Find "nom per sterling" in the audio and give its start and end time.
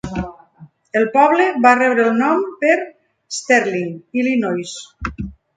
2.23-3.93